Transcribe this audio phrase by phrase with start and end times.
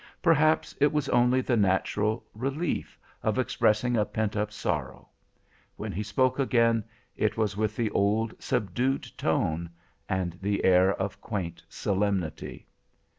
[0.23, 5.09] Perhaps it was only the natural relief of expressing a pent up sorrow.
[5.75, 6.83] When he spoke again,
[7.15, 9.69] it was with the old, subdued tone,
[10.09, 12.65] and the air of quaint solemnity.